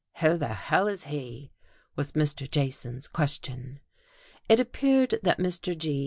"Who 0.19 0.35
the 0.35 0.47
hell 0.47 0.87
is 0.87 1.03
he?" 1.03 1.51
was 1.95 2.13
Mr. 2.13 2.49
Jason's 2.49 3.07
question. 3.07 3.81
It 4.49 4.59
appeared 4.59 5.19
that 5.21 5.37
Mr. 5.37 5.77
G.' 5.77 5.99